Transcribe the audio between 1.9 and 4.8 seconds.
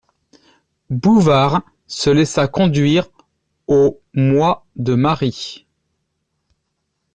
laissa conduire au mois